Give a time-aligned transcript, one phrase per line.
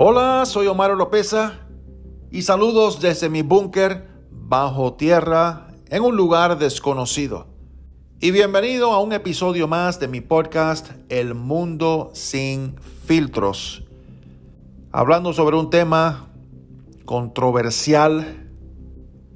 [0.00, 1.54] Hola, soy Omar Lopeza
[2.30, 7.48] y saludos desde mi búnker bajo tierra en un lugar desconocido.
[8.20, 12.76] Y bienvenido a un episodio más de mi podcast El Mundo sin
[13.06, 13.82] Filtros.
[14.92, 16.28] Hablando sobre un tema
[17.04, 18.48] controversial.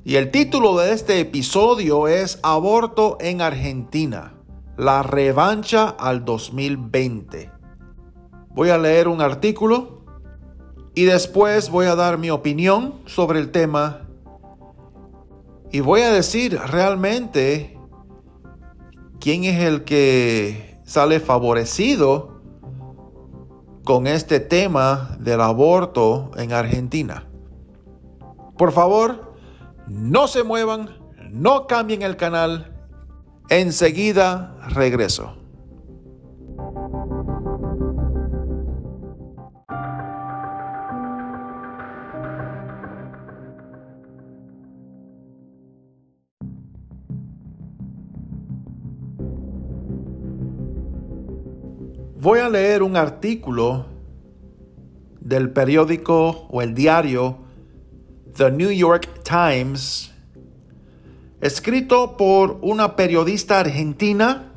[0.04, 4.34] Y el título de este episodio es Aborto en Argentina,
[4.76, 7.50] la revancha al 2020.
[8.50, 10.01] Voy a leer un artículo
[10.94, 14.02] y después voy a dar mi opinión sobre el tema
[15.70, 17.78] y voy a decir realmente
[19.20, 22.42] quién es el que sale favorecido
[23.84, 27.26] con este tema del aborto en Argentina.
[28.58, 29.34] Por favor,
[29.88, 30.90] no se muevan,
[31.30, 32.68] no cambien el canal.
[33.48, 35.36] Enseguida regreso.
[52.22, 53.86] Voy a leer un artículo
[55.18, 57.38] del periódico o el diario
[58.36, 60.12] The New York Times,
[61.40, 64.52] escrito por una periodista argentina,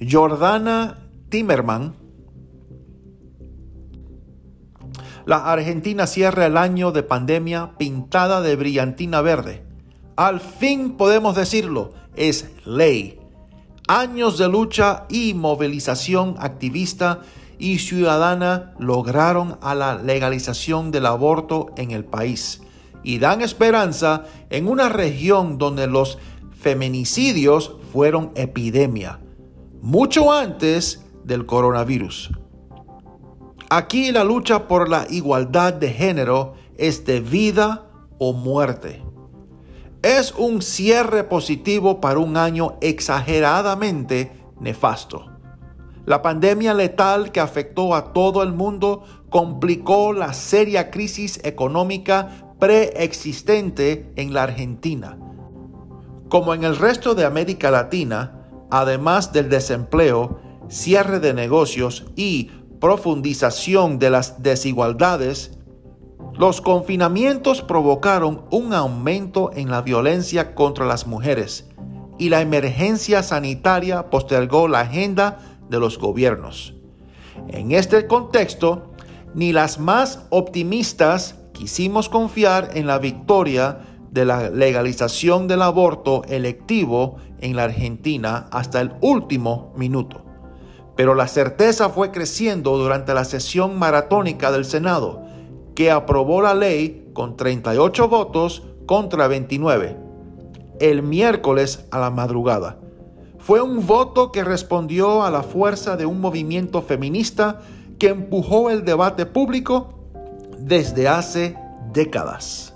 [0.00, 0.98] Jordana
[1.30, 1.96] Timerman.
[5.26, 9.64] La Argentina cierra el año de pandemia pintada de brillantina verde.
[10.14, 13.19] Al fin podemos decirlo, es ley
[13.90, 17.22] años de lucha y movilización activista
[17.58, 22.62] y ciudadana lograron a la legalización del aborto en el país
[23.02, 26.18] y dan esperanza en una región donde los
[26.52, 29.18] feminicidios fueron epidemia,
[29.82, 32.30] mucho antes del coronavirus.
[33.70, 39.02] Aquí la lucha por la igualdad de género es de vida o muerte
[40.02, 45.26] es un cierre positivo para un año exageradamente nefasto.
[46.06, 54.12] La pandemia letal que afectó a todo el mundo complicó la seria crisis económica preexistente
[54.16, 55.18] en la Argentina.
[56.28, 62.50] Como en el resto de América Latina, además del desempleo, cierre de negocios y
[62.80, 65.58] profundización de las desigualdades,
[66.40, 71.68] los confinamientos provocaron un aumento en la violencia contra las mujeres
[72.18, 75.36] y la emergencia sanitaria postergó la agenda
[75.68, 76.72] de los gobiernos.
[77.48, 78.94] En este contexto,
[79.34, 83.80] ni las más optimistas quisimos confiar en la victoria
[84.10, 90.24] de la legalización del aborto electivo en la Argentina hasta el último minuto.
[90.96, 95.28] Pero la certeza fue creciendo durante la sesión maratónica del Senado,
[95.80, 99.96] que aprobó la ley con 38 votos contra 29
[100.78, 102.76] el miércoles a la madrugada.
[103.38, 107.62] Fue un voto que respondió a la fuerza de un movimiento feminista
[107.98, 109.94] que empujó el debate público
[110.58, 111.56] desde hace
[111.94, 112.74] décadas.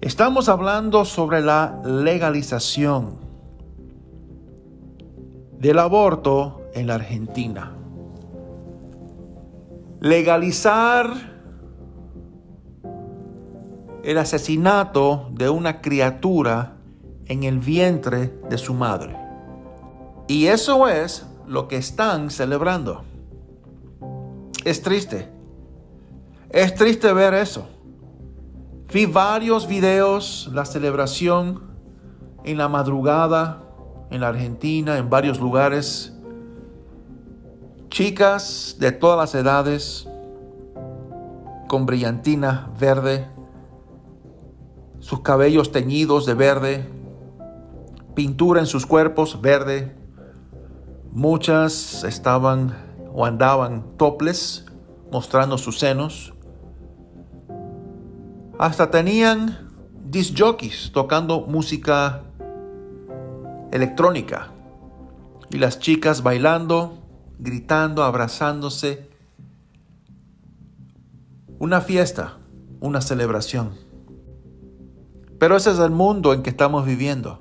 [0.00, 3.14] Estamos hablando sobre la legalización
[5.52, 7.76] del aborto en la Argentina
[10.08, 11.10] legalizar
[14.04, 16.76] el asesinato de una criatura
[17.26, 19.16] en el vientre de su madre.
[20.28, 23.02] Y eso es lo que están celebrando.
[24.64, 25.28] Es triste.
[26.50, 27.66] Es triste ver eso.
[28.92, 31.62] Vi varios videos, la celebración
[32.44, 33.64] en la madrugada
[34.10, 36.15] en la Argentina, en varios lugares
[37.96, 40.06] Chicas de todas las edades,
[41.66, 43.26] con brillantina verde,
[45.00, 46.86] sus cabellos teñidos de verde,
[48.14, 49.96] pintura en sus cuerpos verde.
[51.10, 52.76] Muchas estaban
[53.14, 54.66] o andaban toples,
[55.10, 56.34] mostrando sus senos.
[58.58, 59.70] Hasta tenían
[60.04, 62.24] disc jockeys tocando música
[63.72, 64.52] electrónica.
[65.48, 67.05] Y las chicas bailando
[67.38, 69.08] gritando, abrazándose.
[71.58, 72.38] Una fiesta,
[72.80, 73.72] una celebración.
[75.38, 77.40] Pero ese es el mundo en que estamos viviendo.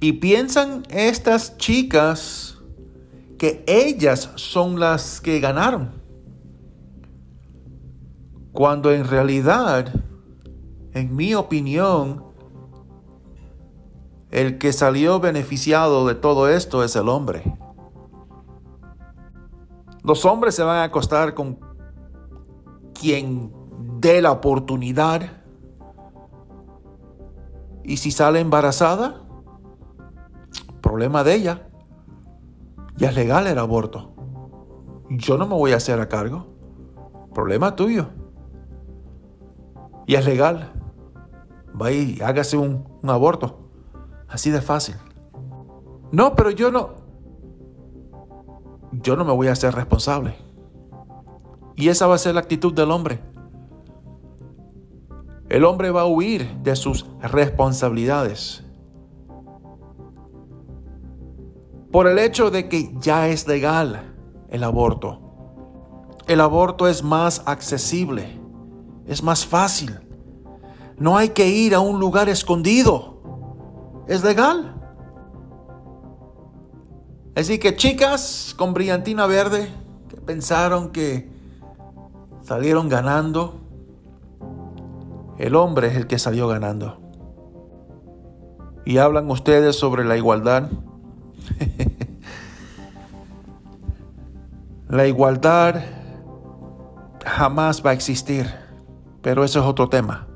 [0.00, 2.58] Y piensan estas chicas
[3.38, 5.90] que ellas son las que ganaron.
[8.52, 9.92] Cuando en realidad,
[10.92, 12.29] en mi opinión,
[14.30, 17.58] el que salió beneficiado de todo esto es el hombre.
[20.02, 21.58] Los hombres se van a acostar con
[22.94, 23.52] quien
[24.00, 25.22] dé la oportunidad.
[27.82, 29.22] Y si sale embarazada,
[30.80, 31.68] problema de ella.
[32.96, 34.14] Ya es legal el aborto.
[35.10, 36.46] Yo no me voy a hacer a cargo.
[37.34, 38.10] Problema tuyo.
[40.06, 40.72] Y es legal.
[41.80, 43.69] Va y hágase un aborto.
[44.30, 44.94] Así de fácil.
[46.12, 46.90] No, pero yo no.
[48.92, 50.36] Yo no me voy a hacer responsable.
[51.76, 53.20] Y esa va a ser la actitud del hombre.
[55.48, 58.64] El hombre va a huir de sus responsabilidades.
[61.90, 64.14] Por el hecho de que ya es legal
[64.48, 65.20] el aborto.
[66.28, 68.38] El aborto es más accesible,
[69.06, 69.98] es más fácil.
[70.96, 73.19] No hay que ir a un lugar escondido.
[74.10, 74.74] Es legal.
[77.36, 79.68] Así que chicas con brillantina verde
[80.08, 81.30] que pensaron que
[82.42, 83.60] salieron ganando,
[85.38, 86.98] el hombre es el que salió ganando.
[88.84, 90.68] Y hablan ustedes sobre la igualdad.
[94.88, 95.84] la igualdad
[97.24, 98.52] jamás va a existir,
[99.22, 100.26] pero eso es otro tema.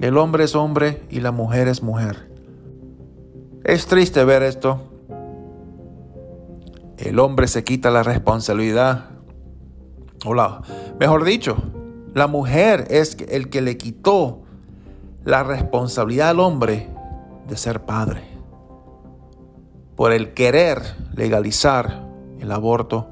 [0.00, 2.35] El hombre es hombre y la mujer es mujer.
[3.66, 4.80] Es triste ver esto.
[6.98, 9.06] El hombre se quita la responsabilidad.
[10.24, 10.62] Hola,
[11.00, 11.56] mejor dicho,
[12.14, 14.44] la mujer es el que le quitó
[15.24, 16.88] la responsabilidad al hombre
[17.48, 18.22] de ser padre.
[19.96, 20.82] Por el querer
[21.16, 22.06] legalizar
[22.38, 23.08] el aborto.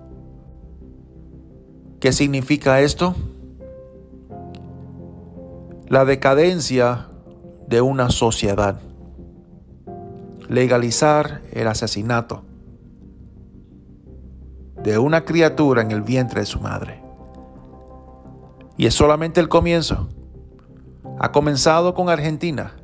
[1.98, 3.16] ¿Qué significa esto?
[5.88, 7.08] La decadencia
[7.66, 8.78] de una sociedad.
[10.54, 12.44] Legalizar el asesinato
[14.84, 17.02] de una criatura en el vientre de su madre.
[18.76, 20.08] Y es solamente el comienzo.
[21.18, 22.76] Ha comenzado con Argentina.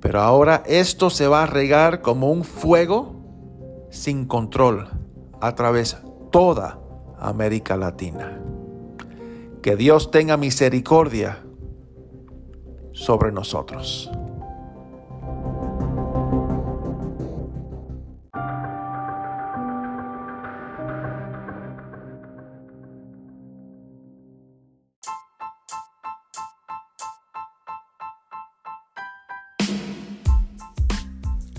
[0.00, 3.16] Pero ahora esto se va a regar como un fuego
[3.90, 4.88] sin control
[5.40, 6.78] a través de toda
[7.18, 8.40] América Latina.
[9.62, 11.42] Que Dios tenga misericordia
[12.92, 14.12] sobre nosotros.